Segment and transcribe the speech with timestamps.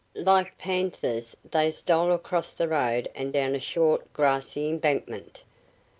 [0.15, 5.43] Like panthers they stole across the road and down a short, grassy embankment.